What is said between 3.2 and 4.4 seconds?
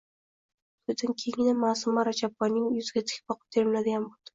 boqib termiladigan boʼldi.